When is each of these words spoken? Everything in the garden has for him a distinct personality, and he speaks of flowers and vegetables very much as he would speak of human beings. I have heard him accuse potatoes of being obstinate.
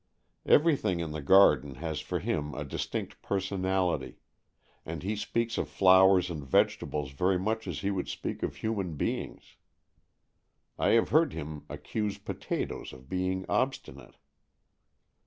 Everything 0.47 0.99
in 0.99 1.11
the 1.11 1.21
garden 1.21 1.75
has 1.75 1.99
for 1.99 2.17
him 2.17 2.55
a 2.55 2.63
distinct 2.65 3.21
personality, 3.21 4.17
and 4.83 5.03
he 5.03 5.15
speaks 5.15 5.59
of 5.59 5.69
flowers 5.69 6.31
and 6.31 6.43
vegetables 6.43 7.11
very 7.11 7.37
much 7.37 7.67
as 7.67 7.81
he 7.81 7.91
would 7.91 8.07
speak 8.09 8.41
of 8.41 8.55
human 8.55 8.95
beings. 8.95 9.57
I 10.79 10.87
have 10.97 11.09
heard 11.09 11.33
him 11.33 11.65
accuse 11.69 12.17
potatoes 12.17 12.93
of 12.93 13.09
being 13.09 13.45
obstinate. 13.47 14.15